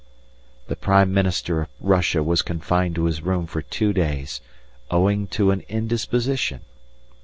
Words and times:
The 0.67 0.75
Prime 0.75 1.13
Minister 1.13 1.61
of 1.61 1.69
Russia 1.79 2.23
was 2.23 2.41
confined 2.41 2.95
to 2.95 3.03
his 3.05 3.21
room 3.21 3.45
for 3.45 3.61
two 3.61 3.93
days, 3.93 4.41
"owing 4.89 5.27
to 5.27 5.51
an 5.51 5.61
indisposition." 5.69 6.61